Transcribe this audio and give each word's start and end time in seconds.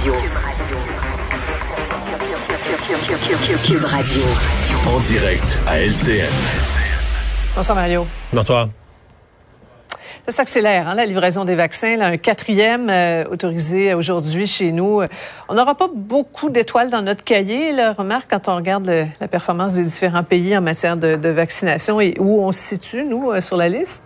Radio. 0.00 0.14
Cube 3.66 3.84
Radio. 3.84 4.22
En 4.88 4.98
direct 5.00 5.58
à 5.66 5.78
LCN. 5.78 6.24
Bonsoir 7.54 7.76
Mario. 7.76 8.06
Bonsoir. 8.32 8.68
Ça 10.24 10.32
s'accélère, 10.32 10.88
hein, 10.88 10.94
la 10.94 11.04
livraison 11.04 11.44
des 11.44 11.54
vaccins. 11.54 11.96
Là, 11.98 12.06
un 12.06 12.16
quatrième 12.16 12.88
euh, 12.88 13.24
autorisé 13.30 13.92
aujourd'hui 13.92 14.46
chez 14.46 14.72
nous. 14.72 15.02
On 15.50 15.54
n'aura 15.54 15.74
pas 15.74 15.90
beaucoup 15.94 16.48
d'étoiles 16.48 16.88
dans 16.88 17.02
notre 17.02 17.22
cahier. 17.22 17.72
Là. 17.72 17.92
Remarque 17.92 18.30
quand 18.30 18.48
on 18.48 18.56
regarde 18.56 18.86
le, 18.86 19.04
la 19.20 19.28
performance 19.28 19.74
des 19.74 19.82
différents 19.82 20.24
pays 20.24 20.56
en 20.56 20.62
matière 20.62 20.96
de, 20.96 21.16
de 21.16 21.28
vaccination 21.28 22.00
et 22.00 22.16
où 22.18 22.40
on 22.40 22.52
se 22.52 22.60
situe, 22.60 23.04
nous, 23.04 23.32
euh, 23.32 23.42
sur 23.42 23.58
la 23.58 23.68
liste. 23.68 24.02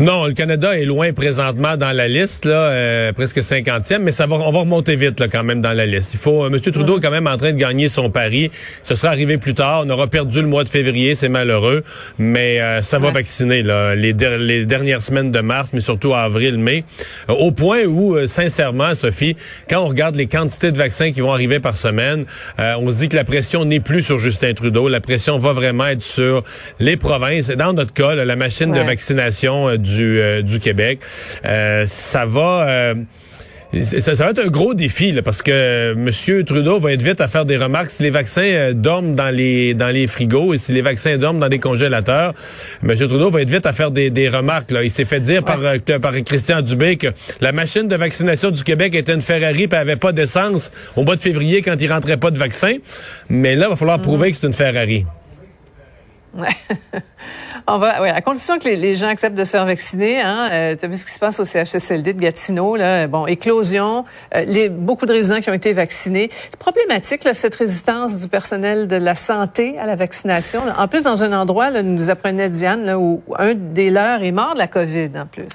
Non, 0.00 0.24
le 0.24 0.32
Canada 0.32 0.78
est 0.78 0.86
loin 0.86 1.12
présentement 1.12 1.76
dans 1.76 1.92
la 1.92 2.08
liste, 2.08 2.46
là, 2.46 2.70
euh, 2.70 3.12
presque 3.12 3.36
50e, 3.36 3.98
mais 3.98 4.12
ça 4.12 4.26
va, 4.26 4.36
on 4.36 4.50
va 4.50 4.60
remonter 4.60 4.96
vite 4.96 5.20
là, 5.20 5.28
quand 5.28 5.44
même 5.44 5.60
dans 5.60 5.74
la 5.74 5.84
liste. 5.84 6.14
Il 6.14 6.18
faut, 6.18 6.42
euh, 6.42 6.48
M. 6.48 6.58
Trudeau 6.58 6.96
est 6.96 7.02
quand 7.02 7.10
même 7.10 7.26
en 7.26 7.36
train 7.36 7.52
de 7.52 7.58
gagner 7.58 7.90
son 7.90 8.08
pari. 8.08 8.50
Ce 8.82 8.94
sera 8.94 9.12
arrivé 9.12 9.36
plus 9.36 9.52
tard. 9.52 9.82
On 9.84 9.90
aura 9.90 10.06
perdu 10.06 10.40
le 10.40 10.46
mois 10.46 10.64
de 10.64 10.70
février, 10.70 11.14
c'est 11.14 11.28
malheureux, 11.28 11.84
mais 12.18 12.62
euh, 12.62 12.80
ça 12.80 12.98
va 12.98 13.10
vacciner 13.10 13.62
là, 13.62 13.94
les, 13.94 14.14
les, 14.14 14.64
dernières 14.64 15.02
semaines 15.02 15.32
de 15.32 15.40
mars, 15.40 15.72
mais 15.74 15.80
surtout 15.80 16.14
avril, 16.14 16.56
mai, 16.56 16.82
au 17.28 17.52
point 17.52 17.84
où, 17.84 18.26
sincèrement, 18.26 18.94
Sophie, 18.94 19.36
quand 19.68 19.82
on 19.82 19.88
regarde 19.88 20.16
les 20.16 20.28
quantités 20.28 20.72
de 20.72 20.78
vaccins 20.78 21.12
qui 21.12 21.20
vont 21.20 21.32
arriver 21.34 21.60
par 21.60 21.76
semaine, 21.76 22.24
on 22.58 22.90
se 22.90 22.96
dit 22.96 23.10
que 23.10 23.16
la 23.16 23.24
pression 23.24 23.66
n'est 23.66 23.80
plus 23.80 24.00
sur 24.00 24.18
Justin 24.18 24.54
Trudeau. 24.54 24.88
La 24.88 25.00
pression 25.00 25.38
va 25.38 25.52
vraiment 25.52 25.88
être 25.88 26.02
sur 26.02 26.42
les 26.78 26.96
provinces. 26.96 27.48
Dans 27.48 27.74
notre 27.74 27.92
cas, 27.92 28.14
la 28.14 28.36
machine 28.36 28.72
de 28.72 28.80
vaccination 28.80 29.76
du 29.76 29.89
euh, 29.98 30.42
du, 30.42 30.60
Québec. 30.60 31.00
Euh, 31.44 31.84
ça 31.86 32.26
va... 32.26 32.68
Euh, 32.68 32.94
ça, 33.82 34.24
va 34.24 34.30
être 34.30 34.44
un 34.44 34.48
gros 34.48 34.74
défi 34.74 35.16
parce 35.24 35.42
que 35.42 35.92
M. 35.92 36.44
Trudeau 36.44 36.80
va 36.80 36.92
être 36.92 37.02
vite 37.02 37.20
à 37.20 37.28
faire 37.28 37.44
des 37.44 37.56
remarques. 37.56 37.90
Si 37.90 38.02
les 38.02 38.10
vaccins 38.10 38.72
dorment 38.74 39.14
dans 39.14 39.30
les 39.30 39.74
dans 39.74 39.90
les 39.90 40.08
frigos 40.08 40.54
et 40.54 40.58
si 40.58 40.72
les 40.72 40.82
vaccins 40.82 41.16
dorment 41.18 41.38
dans 41.38 41.48
des 41.48 41.60
congélateurs, 41.60 42.34
M. 42.82 42.96
Trudeau 42.96 43.30
va 43.30 43.42
être 43.42 43.48
vite 43.50 43.66
à 43.66 43.72
faire 43.72 43.92
des, 43.92 44.10
des 44.10 44.28
remarques. 44.28 44.72
Là. 44.72 44.82
Il 44.82 44.90
s'est 44.90 45.04
fait 45.04 45.20
dire 45.20 45.44
par, 45.44 45.60
par 46.02 46.12
Christian 46.24 46.62
Dubé 46.62 46.96
que 46.96 47.08
la 47.40 47.52
machine 47.52 47.86
de 47.86 47.94
vaccination 47.94 48.50
du 48.50 48.64
Québec 48.64 48.92
était 48.96 49.14
une 49.14 49.22
Ferrari 49.22 49.68
et 49.70 49.74
avait 49.76 49.94
pas 49.94 50.10
d'essence 50.10 50.72
au 50.96 51.04
mois 51.04 51.14
de 51.14 51.20
février 51.20 51.62
quand 51.62 51.80
il 51.80 51.92
rentrait 51.92 52.16
pas 52.16 52.32
de 52.32 52.38
vaccin. 52.38 52.74
Mais 53.28 53.54
là, 53.54 53.66
il 53.66 53.70
va 53.70 53.76
falloir 53.76 53.98
mm-hmm. 53.98 54.02
prouver 54.02 54.32
que 54.32 54.36
c'est 54.36 54.48
une 54.48 54.52
Ferrari. 54.52 55.06
Ouais. 56.34 56.48
On 57.66 57.78
va, 57.78 58.00
ouais, 58.00 58.10
à 58.10 58.20
condition 58.20 58.58
que 58.58 58.68
les, 58.68 58.94
gens 58.96 59.08
acceptent 59.08 59.36
de 59.36 59.44
se 59.44 59.50
faire 59.50 59.66
vacciner. 59.66 60.20
Hein, 60.20 60.48
euh, 60.52 60.76
tu 60.76 60.84
as 60.84 60.88
vu 60.88 60.96
ce 60.96 61.04
qui 61.04 61.12
se 61.12 61.18
passe 61.18 61.40
au 61.40 61.44
CHSLD 61.44 62.12
de 62.12 62.20
Gatineau. 62.20 62.76
Là, 62.76 63.06
bon, 63.06 63.26
éclosion, 63.26 64.04
euh, 64.34 64.44
les, 64.44 64.68
beaucoup 64.68 65.06
de 65.06 65.12
résidents 65.12 65.40
qui 65.40 65.50
ont 65.50 65.54
été 65.54 65.72
vaccinés. 65.72 66.30
C'est 66.50 66.58
problématique 66.58 67.24
là, 67.24 67.34
cette 67.34 67.54
résistance 67.54 68.16
du 68.18 68.28
personnel 68.28 68.88
de 68.88 68.96
la 68.96 69.14
santé 69.14 69.78
à 69.78 69.86
la 69.86 69.96
vaccination. 69.96 70.62
En 70.78 70.88
plus, 70.88 71.04
dans 71.04 71.24
un 71.24 71.32
endroit, 71.32 71.70
là, 71.70 71.82
nous 71.82 72.10
apprenait 72.10 72.50
Diane, 72.50 72.84
là, 72.84 72.98
où 72.98 73.22
un 73.38 73.54
des 73.54 73.90
leurs 73.90 74.22
est 74.22 74.32
mort 74.32 74.54
de 74.54 74.58
la 74.58 74.68
COVID 74.68 75.10
en 75.16 75.26
plus. 75.26 75.48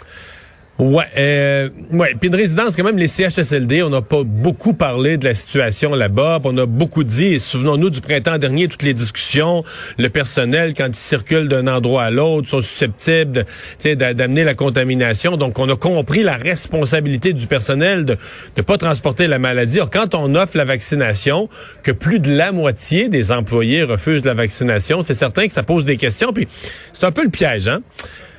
Ouais, 0.77 1.05
euh, 1.17 1.69
ouais. 1.93 2.15
Puis 2.19 2.27
une 2.27 2.35
résidence 2.35 2.75
quand 2.75 2.83
même 2.83 2.97
les 2.97 3.07
CHSLD, 3.07 3.81
on 3.83 3.89
n'a 3.89 4.01
pas 4.01 4.23
beaucoup 4.25 4.73
parlé 4.73 5.15
de 5.15 5.23
la 5.23 5.33
situation 5.33 5.95
là-bas. 5.95 6.41
On 6.43 6.57
a 6.57 6.65
beaucoup 6.65 7.05
dit, 7.05 7.39
souvenons-nous 7.39 7.89
du 7.89 8.01
printemps 8.01 8.37
dernier, 8.37 8.67
toutes 8.67 8.83
les 8.83 8.93
discussions, 8.93 9.63
le 9.97 10.09
personnel 10.09 10.73
quand 10.73 10.87
il 10.87 10.95
circule 10.95 11.47
d'un 11.47 11.67
endroit 11.67 12.03
à 12.03 12.11
l'autre 12.11 12.49
sont 12.49 12.59
susceptibles 12.59 13.45
d'amener 13.85 14.43
la 14.43 14.53
contamination. 14.53 15.37
Donc 15.37 15.59
on 15.59 15.69
a 15.69 15.77
compris 15.77 16.23
la 16.23 16.35
responsabilité 16.35 17.31
du 17.31 17.47
personnel 17.47 18.03
de 18.03 18.17
ne 18.57 18.61
pas 18.61 18.77
transporter 18.77 19.27
la 19.27 19.39
maladie. 19.39 19.77
Alors 19.77 19.89
quand 19.89 20.13
on 20.13 20.35
offre 20.35 20.57
la 20.57 20.65
vaccination, 20.65 21.47
que 21.83 21.93
plus 21.93 22.19
de 22.19 22.35
la 22.35 22.51
moitié 22.51 23.07
des 23.07 23.31
employés 23.31 23.83
refusent 23.83 24.25
la 24.25 24.33
vaccination, 24.33 25.03
c'est 25.05 25.13
certain 25.13 25.47
que 25.47 25.53
ça 25.53 25.63
pose 25.63 25.85
des 25.85 25.95
questions. 25.95 26.33
Puis 26.33 26.49
c'est 26.91 27.05
un 27.05 27.13
peu 27.13 27.23
le 27.23 27.29
piège, 27.29 27.69
hein. 27.69 27.79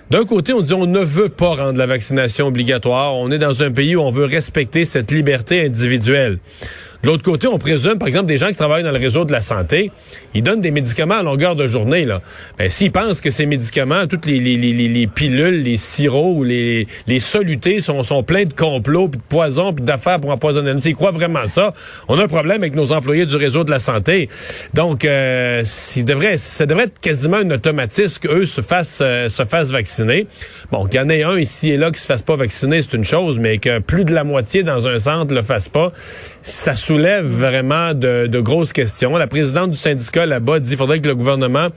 D'un 0.08 0.24
côté, 0.24 0.52
on 0.52 0.60
dit 0.60 0.72
on 0.72 0.86
ne 0.86 1.00
veut 1.00 1.28
pas 1.28 1.56
rendre 1.56 1.78
la 1.78 1.86
vaccination 1.86 2.46
obligatoire. 2.46 3.16
On 3.16 3.32
est 3.32 3.38
dans 3.38 3.64
un 3.64 3.72
pays 3.72 3.96
où 3.96 4.00
on 4.00 4.12
veut 4.12 4.24
respecter 4.24 4.84
cette 4.84 5.10
liberté 5.10 5.66
individuelle. 5.66 6.38
De 7.02 7.08
l'autre 7.08 7.22
côté, 7.22 7.46
on 7.46 7.58
présume, 7.58 7.98
par 7.98 8.08
exemple, 8.08 8.26
des 8.26 8.38
gens 8.38 8.48
qui 8.48 8.54
travaillent 8.54 8.82
dans 8.82 8.90
le 8.90 8.98
réseau 8.98 9.24
de 9.24 9.32
la 9.32 9.40
santé, 9.40 9.90
ils 10.34 10.42
donnent 10.42 10.60
des 10.60 10.70
médicaments 10.70 11.16
à 11.16 11.22
longueur 11.22 11.54
de 11.56 11.66
journée. 11.66 12.04
Là. 12.04 12.20
Ben, 12.58 12.70
s'ils 12.70 12.92
pensent 12.92 13.20
que 13.20 13.30
ces 13.30 13.46
médicaments, 13.46 14.06
toutes 14.06 14.26
les, 14.26 14.38
les, 14.40 14.56
les, 14.56 14.72
les 14.72 15.06
pilules, 15.06 15.62
les 15.62 15.76
sirops 15.76 16.38
ou 16.38 16.44
les, 16.44 16.86
les 17.06 17.20
solutés 17.20 17.80
sont, 17.80 18.02
sont 18.02 18.22
pleins 18.22 18.44
de 18.44 18.52
complots, 18.52 19.08
puis 19.08 19.20
de 19.20 19.26
poisons, 19.28 19.72
puis 19.72 19.84
d'affaires 19.84 20.20
pour 20.20 20.30
empoisonner. 20.30 20.78
S'ils 20.80 20.94
croient 20.94 21.12
vraiment 21.12 21.46
ça, 21.46 21.72
on 22.08 22.18
a 22.18 22.24
un 22.24 22.28
problème 22.28 22.62
avec 22.62 22.74
nos 22.74 22.92
employés 22.92 23.26
du 23.26 23.36
réseau 23.36 23.64
de 23.64 23.70
la 23.70 23.78
santé. 23.78 24.28
Donc, 24.74 25.04
euh, 25.04 25.62
devrait, 25.96 26.38
ça 26.38 26.66
devrait 26.66 26.84
être 26.84 27.00
quasiment 27.00 27.38
un 27.38 27.50
automatisme 27.50 28.20
qu'eux 28.22 28.46
se 28.46 28.60
fassent, 28.60 29.00
euh, 29.02 29.28
se 29.28 29.44
fassent 29.44 29.70
vacciner. 29.70 30.26
Bon, 30.70 30.86
qu'il 30.86 31.00
y 31.00 31.02
en 31.02 31.08
ait 31.08 31.22
un 31.22 31.38
ici 31.38 31.70
et 31.70 31.76
là 31.76 31.90
qui 31.90 32.00
se 32.00 32.06
fasse 32.06 32.22
pas 32.22 32.36
vacciner, 32.36 32.82
c'est 32.82 32.94
une 32.94 33.04
chose, 33.04 33.38
mais 33.38 33.58
que 33.58 33.78
plus 33.80 34.04
de 34.04 34.14
la 34.14 34.24
moitié 34.24 34.62
dans 34.62 34.86
un 34.86 34.98
centre 34.98 35.34
le 35.34 35.42
fasse 35.42 35.68
pas, 35.68 35.92
ça 36.42 36.76
vraiment 37.04 37.94
de, 37.94 38.26
de 38.26 38.40
grosses 38.40 38.72
questions. 38.72 39.16
La 39.16 39.26
présidente 39.26 39.70
du 39.70 39.76
syndicat 39.76 40.26
là-bas 40.26 40.60
dit 40.60 40.70
qu'il 40.70 40.78
faudrait 40.78 41.00
que 41.00 41.08
le 41.08 41.14
gouvernement 41.14 41.68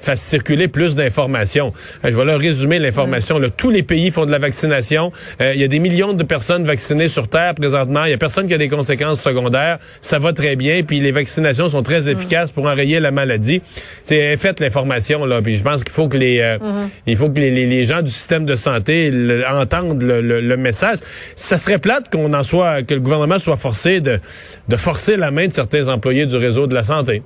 fasse 0.00 0.22
circuler 0.22 0.68
plus 0.68 0.94
d'informations. 0.94 1.72
Euh, 2.04 2.10
je 2.10 2.16
vais 2.16 2.24
leur 2.24 2.38
résumer 2.38 2.78
l'information. 2.78 3.40
Tous 3.56 3.70
les 3.70 3.82
pays 3.82 4.10
font 4.10 4.26
de 4.26 4.30
la 4.30 4.38
vaccination. 4.38 5.12
Euh, 5.40 5.52
il 5.54 5.60
y 5.60 5.64
a 5.64 5.68
des 5.68 5.78
millions 5.78 6.12
de 6.12 6.22
personnes 6.22 6.64
vaccinées 6.64 7.08
sur 7.08 7.28
Terre 7.28 7.54
présentement. 7.54 8.04
Il 8.04 8.10
y 8.10 8.14
a 8.14 8.18
personne 8.18 8.46
qui 8.46 8.54
a 8.54 8.58
des 8.58 8.68
conséquences 8.68 9.20
secondaires. 9.20 9.78
Ça 10.00 10.18
va 10.18 10.32
très 10.32 10.56
bien. 10.56 10.82
Puis 10.82 11.00
les 11.00 11.12
vaccinations 11.12 11.68
sont 11.68 11.82
très 11.82 12.08
efficaces 12.08 12.50
pour 12.50 12.66
enrayer 12.66 13.00
la 13.00 13.10
maladie. 13.10 13.62
C'est 14.04 14.36
faites 14.36 14.60
l'information 14.60 15.24
là. 15.24 15.42
Puis 15.42 15.56
je 15.56 15.62
pense 15.62 15.82
qu'il 15.82 15.92
faut 15.92 16.08
que 16.08 16.18
les 16.18 16.40
euh, 16.40 16.58
mm-hmm. 16.58 16.88
il 17.06 17.16
faut 17.16 17.28
que 17.28 17.40
les, 17.40 17.50
les, 17.50 17.84
gens 17.84 18.02
du 18.02 18.10
système 18.10 18.46
de 18.46 18.56
santé 18.56 19.12
entendent 19.52 20.02
le, 20.02 20.20
le, 20.20 20.56
message. 20.56 20.98
Ça 21.36 21.56
serait 21.56 21.78
plate 21.78 22.10
qu'on 22.10 22.32
en 22.32 22.42
soit 22.42 22.82
que 22.82 22.94
le 22.94 23.00
gouvernement 23.00 23.38
soit 23.38 23.56
forcé 23.56 24.00
de 24.00 24.20
de 24.68 24.76
forcer 24.76 25.16
la 25.16 25.30
main 25.30 25.46
de 25.46 25.52
certains 25.52 25.88
employés 25.88 26.26
du 26.26 26.36
réseau 26.36 26.66
de 26.66 26.74
la 26.74 26.82
santé. 26.82 27.22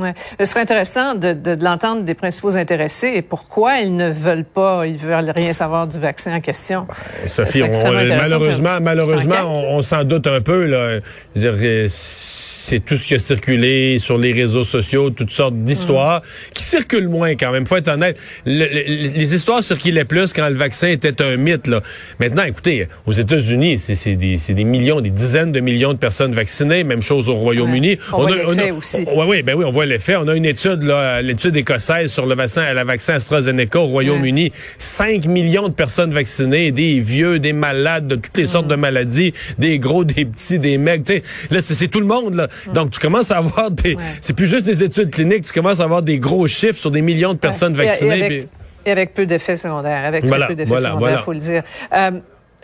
Ouais. 0.00 0.14
Ce 0.38 0.46
serait 0.46 0.60
intéressant 0.60 1.14
de, 1.14 1.32
de, 1.32 1.54
de 1.54 1.64
l'entendre 1.64 2.02
des 2.02 2.14
principaux 2.14 2.56
intéressés 2.56 3.12
et 3.14 3.22
pourquoi 3.22 3.78
ils 3.78 3.94
ne 3.94 4.10
veulent 4.10 4.44
pas, 4.44 4.86
ils 4.86 4.96
veulent 4.96 5.32
rien 5.36 5.52
savoir 5.52 5.86
du 5.86 5.98
vaccin 5.98 6.34
en 6.36 6.40
question. 6.40 6.86
Ben, 7.22 7.28
Sophie, 7.28 7.62
malheureusement, 7.62 8.78
malheureusement, 8.80 9.42
on, 9.44 9.78
on 9.78 9.82
s'en 9.82 10.04
doute 10.04 10.26
un 10.26 10.40
peu. 10.40 10.64
Là. 10.64 11.00
dire, 11.34 11.54
c'est 11.88 12.84
tout 12.84 12.96
ce 12.96 13.06
qui 13.06 13.14
a 13.14 13.18
circulé 13.18 13.98
sur 13.98 14.16
les 14.18 14.32
réseaux 14.32 14.64
sociaux, 14.64 15.10
toutes 15.10 15.30
sortes 15.30 15.56
d'histoires 15.56 16.20
mm. 16.20 16.52
qui 16.54 16.62
circulent 16.62 17.08
moins 17.08 17.34
quand 17.34 17.50
même. 17.50 17.66
Faut 17.66 17.76
être 17.76 17.88
honnête. 17.88 18.16
les 18.46 19.34
histoires 19.34 19.62
circulaient 19.62 20.04
plus 20.04 20.32
quand 20.32 20.48
le 20.48 20.54
vaccin 20.54 20.88
était 20.88 21.20
un 21.22 21.36
mythe. 21.36 21.66
Là. 21.66 21.82
Maintenant, 22.18 22.44
écoutez, 22.44 22.86
aux 23.06 23.12
États-Unis, 23.12 23.78
c'est 23.78 24.16
des, 24.16 24.36
des, 24.36 24.64
millions, 24.64 25.00
des 25.00 25.10
dizaines 25.10 25.52
de 25.52 25.60
millions 25.60 25.92
de 25.92 25.98
personnes 25.98 26.32
vaccinées. 26.32 26.84
Même 26.84 27.02
chose 27.02 27.28
au 27.28 27.34
Royaume-Uni. 27.34 27.98
On, 28.12 28.22
voit 28.22 28.36
on, 28.46 28.58
a, 28.58 28.72
aussi. 28.72 29.04
Oui, 29.06 29.24
oui, 29.26 29.42
ben 29.42 29.54
oui, 29.56 29.64
on 29.64 29.72
voit 29.72 29.86
l'effet. 29.90 30.16
On 30.16 30.26
a 30.28 30.34
une 30.34 30.46
étude, 30.46 30.82
l'étude 31.22 31.56
écossaise 31.56 32.10
sur 32.10 32.26
le 32.26 32.34
vaccin, 32.34 32.72
la 32.72 32.84
vaccin 32.84 33.14
AstraZeneca 33.14 33.78
au 33.78 33.86
Royaume-Uni. 33.86 34.52
5 34.78 35.26
millions 35.26 35.68
de 35.68 35.74
personnes 35.74 36.12
vaccinées, 36.12 36.72
des 36.72 37.00
vieux, 37.00 37.38
des 37.38 37.52
malades, 37.52 38.06
de 38.06 38.16
toutes 38.16 38.36
les 38.36 38.46
sortes 38.46 38.68
de 38.68 38.76
maladies, 38.76 39.34
des 39.58 39.78
gros, 39.78 40.04
des 40.04 40.24
petits, 40.24 40.58
des 40.58 40.78
mecs. 40.78 41.08
Là, 41.50 41.60
c'est 41.62 41.88
tout 41.88 42.00
le 42.00 42.06
monde. 42.06 42.34
Là. 42.34 42.48
Donc, 42.72 42.90
tu 42.90 43.00
commences 43.00 43.30
à 43.30 43.38
avoir 43.38 43.70
des... 43.70 43.96
C'est 44.20 44.34
plus 44.34 44.46
juste 44.46 44.66
des 44.66 44.82
études 44.82 45.10
cliniques, 45.10 45.44
tu 45.44 45.52
commences 45.52 45.80
à 45.80 45.84
avoir 45.84 46.02
des 46.02 46.18
gros 46.18 46.46
chiffres 46.46 46.78
sur 46.78 46.90
des 46.90 47.02
millions 47.02 47.34
de 47.34 47.38
personnes 47.38 47.74
vaccinées. 47.74 48.46
Et, 48.86 48.90
avec, 48.90 49.14
peu 49.14 49.26
d'effets 49.26 49.56
secondaires. 49.56 50.04
Avec 50.06 50.22
peu 50.22 50.54
d'effets 50.54 50.78
secondaires, 50.78 51.18
il 51.20 51.24
faut 51.24 51.32
le 51.32 51.38
dire. 51.38 51.62
Euh, 51.92 52.12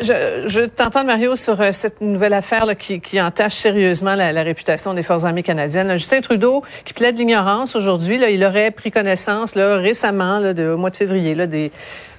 je, 0.00 0.44
je 0.46 0.60
t'entends, 0.60 1.04
Mario, 1.04 1.36
sur 1.36 1.60
euh, 1.60 1.70
cette 1.72 2.00
nouvelle 2.00 2.34
affaire 2.34 2.66
qui, 2.76 3.20
entache 3.20 3.54
sérieusement 3.54 4.14
la, 4.14 4.42
réputation 4.42 4.94
des 4.94 5.02
Forces 5.02 5.24
armées 5.24 5.42
canadiennes. 5.42 5.92
Justin 5.92 6.20
Trudeau, 6.20 6.62
qui 6.84 6.92
plaide 6.92 7.18
l'ignorance 7.18 7.76
aujourd'hui, 7.76 8.20
il 8.30 8.44
aurait 8.44 8.70
pris 8.70 8.90
connaissance 8.90 9.54
récemment, 9.54 10.38
là, 10.38 10.52
au 10.52 10.76
mois 10.76 10.90
de 10.90 10.96
février, 10.96 11.34
des, 11.46 11.72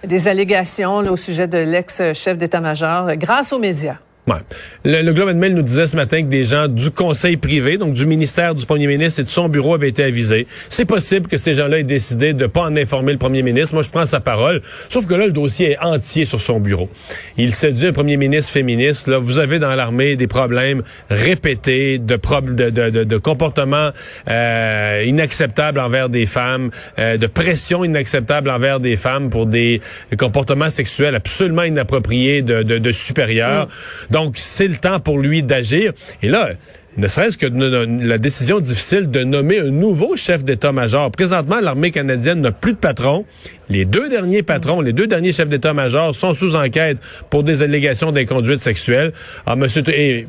des 0.04 0.28
allégations 0.28 0.98
au 0.98 1.18
sujet 1.18 1.48
de 1.48 1.60
l'ex-chef 1.60 2.38
d'état-major 2.38 3.16
grâce 3.16 3.54
aux 3.54 3.60
médias. 3.60 3.98
Ouais. 4.28 4.36
Le, 4.84 5.04
le, 5.04 5.14
Globe 5.14 5.30
and 5.30 5.36
Mail 5.36 5.54
nous 5.54 5.62
disait 5.62 5.88
ce 5.88 5.96
matin 5.96 6.22
que 6.22 6.28
des 6.28 6.44
gens 6.44 6.68
du 6.68 6.92
conseil 6.92 7.38
privé, 7.38 7.78
donc 7.78 7.94
du 7.94 8.06
ministère 8.06 8.56
du 8.56 8.66
premier 8.66 8.86
ministre 8.88 9.22
et 9.22 9.24
de 9.24 9.30
son 9.30 9.48
bureau 9.48 9.74
avaient 9.74 9.88
été 9.88 10.04
avisés. 10.04 10.48
C'est 10.68 10.84
possible 10.84 11.28
que 11.28 11.38
ces 11.38 11.54
gens-là 11.54 11.80
aient 11.80 11.86
décidé 11.86 12.34
de 12.34 12.46
pas 12.46 12.64
en 12.64 12.76
informer 12.76 13.14
le 13.14 13.20
premier 13.20 13.42
ministre. 13.42 13.74
Moi, 13.74 13.84
je 13.84 13.90
prends 13.90 14.06
sa 14.06 14.20
parole. 14.20 14.62
Sauf 14.90 15.08
que 15.08 15.14
là, 15.14 15.28
le 15.28 15.32
dossier 15.32 15.72
est 15.72 15.78
entier 15.80 16.26
sur 16.26 16.42
son 16.42 16.60
bureau. 16.60 16.90
Il 17.38 17.54
s'est 17.54 17.72
dit 17.72 17.88
un 17.88 17.94
premier 17.94 18.18
ministre 18.18 18.52
féministe. 18.52 19.08
Là, 19.08 19.18
vous 19.18 19.40
avez 19.40 19.60
dans 19.60 19.74
l'armée 19.76 20.18
des 20.18 20.28
problèmes 20.28 20.84
répétés 21.10 21.98
de, 21.98 22.20
de, 22.52 22.90
de, 22.90 23.04
de, 23.06 23.18
comportements 23.18 23.92
euh, 24.30 25.04
inacceptables 25.08 25.80
envers 25.80 26.10
des 26.10 26.26
femmes, 26.26 26.72
euh, 27.00 27.16
de 27.16 27.28
pression 27.28 27.86
inacceptable 27.86 28.50
envers 28.50 28.82
des 28.82 28.98
femmes 28.98 29.30
pour 29.30 29.46
des 29.46 29.80
comportements 30.18 30.70
sexuels 30.70 31.16
absolument 31.16 31.64
inappropriés 31.64 32.42
de, 32.42 32.64
de, 32.64 32.78
de 32.78 32.92
supérieurs. 32.92 33.68
Mm. 33.68 34.17
Donc, 34.18 34.34
c'est 34.40 34.68
le 34.68 34.78
temps 34.78 35.00
pour 35.00 35.20
lui 35.20 35.44
d'agir. 35.44 35.94
Et 36.24 36.28
là, 36.28 36.50
ne 36.98 37.08
serait-ce 37.08 37.38
que 37.38 37.46
la 37.46 38.18
décision 38.18 38.60
difficile 38.60 39.12
de 39.12 39.24
nommer 39.24 39.60
un 39.60 39.70
nouveau 39.70 40.16
chef 40.16 40.44
d'état-major. 40.44 41.12
Présentement, 41.12 41.60
l'armée 41.60 41.92
canadienne 41.92 42.42
n'a 42.42 42.52
plus 42.52 42.74
de 42.74 42.80
patron. 42.80 43.26
Les 43.70 43.86
deux 43.86 44.10
derniers 44.10 44.42
patrons, 44.42 44.82
les 44.82 44.92
deux 44.92 45.06
derniers 45.06 45.34
chefs 45.34 45.50
d'état-major 45.50 46.16
sont 46.16 46.34
sous 46.34 46.56
enquête 46.56 46.98
pour 47.30 47.44
des 47.44 47.62
allégations 47.62 48.12
d'inconduite 48.12 48.60
sexuelle. 48.60 49.14
Monsieur, 49.56 49.84
et 49.90 50.26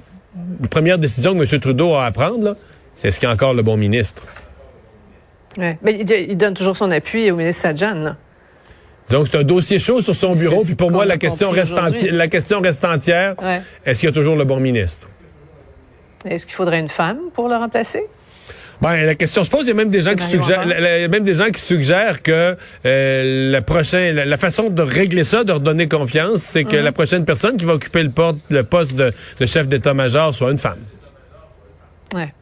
la 0.61 0.69
première 0.69 0.99
décision 0.99 1.35
que 1.35 1.51
M. 1.51 1.59
Trudeau 1.59 1.95
a 1.95 2.05
à 2.05 2.11
prendre, 2.11 2.57
c'est 2.95 3.09
est-ce 3.09 3.19
qu'il 3.19 3.27
y 3.27 3.33
a 3.33 3.35
encore 3.35 3.55
le 3.55 3.63
bon 3.63 3.79
ministre? 3.79 4.23
Ouais. 5.57 5.79
Mais 5.81 5.99
il, 5.99 6.37
donne 6.37 6.53
toujours 6.53 6.77
son 6.77 6.91
appui 6.91 7.31
au 7.31 7.37
ministre 7.37 7.63
Sadjan. 7.63 8.17
Donc, 9.11 9.29
c'est 9.31 9.39
un 9.39 9.43
dossier 9.43 9.79
chaud 9.79 10.01
sur 10.01 10.15
son 10.15 10.33
bureau. 10.33 10.63
Puis 10.65 10.75
pour 10.75 10.91
moi, 10.91 11.07
la 11.07 11.17
question, 11.17 11.51
reste 11.51 11.77
la 12.11 12.29
question 12.29 12.61
reste 12.61 12.85
entière. 12.85 13.35
Est-ce 13.85 14.01
qu'il 14.01 14.09
y 14.09 14.13
a 14.13 14.15
toujours 14.15 14.37
le 14.37 14.45
bon 14.45 14.61
ministre? 14.61 15.09
Est-ce 16.25 16.47
qu'il 16.47 16.55
faudrait 16.55 16.81
une 16.81 16.89
femme 16.89 17.19
pour 17.35 17.49
le 17.49 17.57
remplacer? 17.57 18.07
Ben, 18.81 19.05
la 19.05 19.15
question 19.15 19.43
se 19.43 19.51
pose. 19.51 19.65
Il 19.65 19.69
y 19.69 19.71
a 19.73 19.75
même 19.75 19.91
des 19.91 20.03
gens 20.03 20.15
qui 20.15 20.25
suggèrent, 20.25 20.67
même 20.67 21.25
des 21.25 21.35
gens 21.35 21.51
qui 21.51 21.61
suggèrent 21.61 22.23
que 22.23 22.57
euh, 22.87 23.51
la 23.51 23.63
prochaine, 23.63 24.15
la, 24.15 24.37
façon 24.37 24.71
de 24.71 24.83
régler 24.83 25.25
ça, 25.25 25.43
de 25.43 25.53
redonner 25.53 25.89
confiance, 25.89 26.41
c'est 26.43 26.65
que 26.65 26.77
la 26.77 26.93
prochaine 26.93 27.25
personne 27.25 27.57
qui 27.57 27.65
va 27.65 27.75
occuper 27.75 28.05
le, 28.05 28.13
le 28.51 28.63
poste 28.63 28.95
de, 28.95 29.13
chef 29.47 29.67
d'état-major 29.67 30.33
soit 30.35 30.53
une 30.53 30.59
femme. 30.59 30.79
Ouais. 32.15 32.33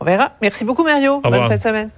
On 0.00 0.04
verra. 0.04 0.32
Merci 0.42 0.64
beaucoup, 0.64 0.82
Mario. 0.82 1.20
Bonne 1.20 1.48
fin 1.48 1.56
de 1.56 1.62
semaine. 1.62 1.90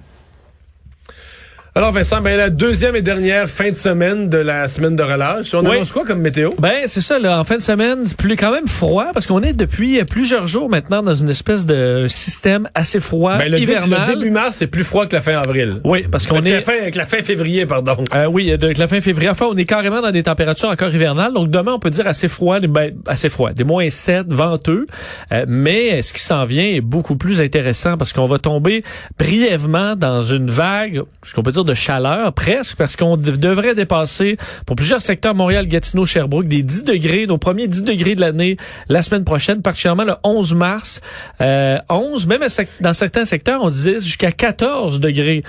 Alors 1.75 1.91
Vincent, 1.91 2.21
ben 2.21 2.37
la 2.37 2.51
deuxième 2.51 2.95
et 2.95 3.01
dernière 3.01 3.49
fin 3.49 3.71
de 3.71 3.75
semaine 3.75 4.29
de 4.29 4.37
la 4.37 4.67
semaine 4.67 4.95
de 4.95 5.01
relâche. 5.01 5.55
On 5.55 5.65
annonce 5.65 5.91
quoi 5.91 6.05
comme 6.05 6.21
météo? 6.21 6.51
Ben 6.59 6.83
c'est 6.85 7.01
ça, 7.01 7.17
là, 7.17 7.39
en 7.39 7.43
fin 7.43 7.57
de 7.57 7.63
semaine, 7.63 8.05
plus 8.15 8.35
quand 8.35 8.51
même 8.51 8.67
froid 8.67 9.07
parce 9.11 9.25
qu'on 9.25 9.41
est 9.41 9.53
depuis 9.53 10.03
plusieurs 10.03 10.45
jours 10.45 10.69
maintenant 10.69 11.01
dans 11.01 11.15
une 11.15 11.31
espèce 11.31 11.65
de 11.65 12.05
système 12.07 12.67
assez 12.75 12.99
froid 12.99 13.39
ben, 13.39 13.51
le 13.51 13.57
le 13.57 14.05
début 14.05 14.29
mars, 14.29 14.57
c'est 14.57 14.67
plus 14.67 14.83
froid 14.83 15.07
que 15.07 15.15
la 15.15 15.23
fin 15.23 15.35
avril. 15.35 15.77
Oui, 15.83 16.05
parce 16.11 16.27
qu'on 16.27 16.43
est... 16.43 16.69
avec 16.69 16.93
la 16.93 17.07
fin 17.07 17.23
février, 17.23 17.65
pardon. 17.65 17.97
Euh, 18.13 18.27
oui, 18.27 18.51
avec 18.51 18.77
la 18.77 18.87
fin 18.87 19.01
février. 19.01 19.31
Enfin, 19.31 19.47
on 19.49 19.57
est 19.57 19.65
carrément 19.65 20.03
dans 20.03 20.11
des 20.11 20.21
températures 20.21 20.69
encore 20.69 20.93
hivernales. 20.93 21.33
Donc 21.33 21.49
demain, 21.49 21.73
on 21.73 21.79
peut 21.79 21.89
dire 21.89 22.05
assez 22.05 22.27
froid, 22.27 22.59
ben, 22.59 22.93
assez 23.07 23.29
froid, 23.29 23.51
des 23.51 23.63
moins 23.63 23.89
7, 23.89 24.31
venteux. 24.31 24.85
Euh, 25.31 25.45
mais 25.47 26.03
ce 26.03 26.13
qui 26.13 26.21
s'en 26.21 26.45
vient 26.45 26.67
est 26.67 26.81
beaucoup 26.81 27.15
plus 27.15 27.41
intéressant 27.41 27.97
parce 27.97 28.13
qu'on 28.13 28.27
va 28.27 28.37
tomber 28.37 28.83
brièvement 29.17 29.95
dans 29.95 30.21
une 30.21 30.51
vague, 30.51 31.01
ce 31.23 31.33
qu'on 31.33 31.41
peut 31.41 31.49
dire 31.49 31.62
de 31.63 31.73
chaleur, 31.73 32.33
presque, 32.33 32.75
parce 32.77 32.95
qu'on 32.95 33.17
devrait 33.17 33.75
dépasser 33.75 34.37
pour 34.65 34.75
plusieurs 34.75 35.01
secteurs, 35.01 35.35
Montréal, 35.35 35.67
Gatineau, 35.67 36.05
Sherbrooke, 36.05 36.47
des 36.47 36.61
10 36.61 36.83
degrés, 36.83 37.25
nos 37.27 37.37
premiers 37.37 37.67
10 37.67 37.83
degrés 37.83 38.15
de 38.15 38.21
l'année 38.21 38.57
la 38.89 39.01
semaine 39.01 39.23
prochaine, 39.23 39.61
particulièrement 39.61 40.03
le 40.03 40.15
11 40.23 40.53
mars. 40.55 41.01
Euh, 41.41 41.77
11, 41.89 42.27
même 42.27 42.43
dans 42.81 42.93
certains 42.93 43.25
secteurs, 43.25 43.61
on 43.63 43.69
disait 43.69 43.99
jusqu'à 43.99 44.31
14 44.31 44.99
degrés 44.99 45.43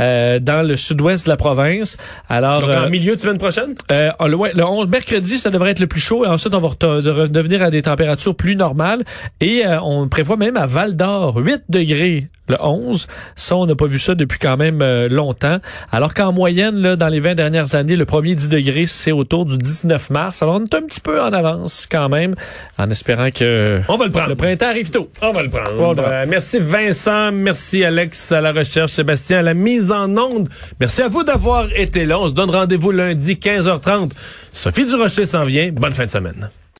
euh, 0.00 0.38
dans 0.38 0.66
le 0.66 0.76
sud-ouest 0.76 1.24
de 1.26 1.30
la 1.30 1.36
province. 1.36 1.96
Alors, 2.28 2.60
Donc, 2.60 2.70
en 2.70 2.84
euh, 2.84 2.88
milieu 2.88 3.16
de 3.16 3.20
semaine 3.20 3.38
prochaine? 3.38 3.74
Euh, 3.90 4.10
le, 4.20 4.56
le 4.56 4.64
11, 4.64 4.88
mercredi, 4.88 5.38
ça 5.38 5.50
devrait 5.50 5.72
être 5.72 5.80
le 5.80 5.86
plus 5.86 6.00
chaud, 6.00 6.24
et 6.24 6.28
ensuite, 6.28 6.54
on 6.54 6.60
va 6.60 6.68
redevenir 6.68 7.62
à 7.62 7.70
des 7.70 7.82
températures 7.82 8.34
plus 8.34 8.56
normales. 8.56 9.04
Et 9.40 9.66
euh, 9.66 9.80
on 9.82 10.08
prévoit 10.08 10.36
même 10.36 10.56
à 10.56 10.66
Val-d'Or 10.66 11.36
8 11.36 11.64
degrés 11.68 12.28
le 12.48 12.56
11. 12.60 13.06
Ça, 13.36 13.56
on 13.56 13.66
n'a 13.66 13.74
pas 13.74 13.86
vu 13.86 13.98
ça 13.98 14.14
depuis 14.14 14.38
quand 14.38 14.56
même 14.56 14.80
euh, 14.82 15.08
longtemps. 15.08 15.58
Alors 15.90 16.14
qu'en 16.14 16.32
moyenne, 16.32 16.76
là, 16.76 16.96
dans 16.96 17.08
les 17.08 17.20
20 17.20 17.34
dernières 17.34 17.74
années, 17.74 17.96
le 17.96 18.04
premier 18.04 18.34
10 18.34 18.48
degrés, 18.48 18.86
c'est 18.86 19.12
autour 19.12 19.46
du 19.46 19.56
19 19.56 20.10
mars. 20.10 20.42
Alors, 20.42 20.56
on 20.56 20.64
est 20.64 20.74
un 20.74 20.82
petit 20.82 21.00
peu 21.00 21.20
en 21.20 21.32
avance 21.32 21.86
quand 21.90 22.08
même, 22.08 22.34
en 22.78 22.90
espérant 22.90 23.30
que 23.30 23.80
on 23.88 23.96
va 23.96 24.06
le 24.06 24.12
prendre. 24.12 24.28
le 24.28 24.36
printemps 24.36 24.66
arrive 24.66 24.90
tôt. 24.90 25.10
On 25.22 25.32
va 25.32 25.42
le 25.42 25.48
prendre. 25.48 26.02
Euh, 26.06 26.24
merci 26.28 26.58
Vincent, 26.60 27.32
merci 27.32 27.84
Alex 27.84 28.32
à 28.32 28.40
la 28.40 28.52
recherche, 28.52 28.92
Sébastien 28.92 29.38
à 29.38 29.42
la 29.42 29.54
mise 29.54 29.92
en 29.92 30.16
onde. 30.16 30.48
Merci 30.80 31.02
à 31.02 31.08
vous 31.08 31.24
d'avoir 31.24 31.66
été 31.74 32.04
là. 32.04 32.18
On 32.18 32.28
se 32.28 32.32
donne 32.32 32.50
rendez-vous 32.50 32.90
lundi 32.90 33.34
15h30. 33.34 34.10
Sophie 34.52 34.86
Durocher 34.86 35.26
s'en 35.26 35.44
vient. 35.44 35.70
Bonne 35.72 35.94
fin 35.94 36.06
de 36.06 36.10
semaine. 36.10 36.50